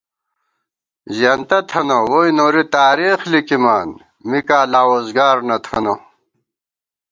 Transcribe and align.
زېنتہ 1.15 1.59
تھنہ 1.69 1.97
ووئی 2.09 2.31
نوری 2.37 2.63
تارېخ 2.73 3.19
لِکِمان 3.31 3.89
مِکاں 4.29 4.65
لا 4.71 4.81
ووزگار 4.89 5.37
نہ 5.47 5.57
تھنہ 5.65 5.93